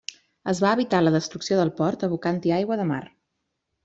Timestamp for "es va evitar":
0.51-1.01